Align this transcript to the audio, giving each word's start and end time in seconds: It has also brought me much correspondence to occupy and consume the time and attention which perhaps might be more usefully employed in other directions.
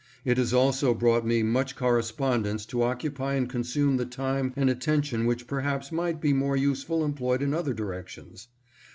It 0.25 0.39
has 0.39 0.51
also 0.51 0.95
brought 0.95 1.27
me 1.27 1.43
much 1.43 1.75
correspondence 1.75 2.65
to 2.65 2.81
occupy 2.81 3.35
and 3.35 3.47
consume 3.47 3.97
the 3.97 4.05
time 4.07 4.51
and 4.55 4.67
attention 4.67 5.27
which 5.27 5.45
perhaps 5.45 5.91
might 5.91 6.19
be 6.19 6.33
more 6.33 6.57
usefully 6.57 7.03
employed 7.05 7.43
in 7.43 7.53
other 7.53 7.75
directions. 7.75 8.47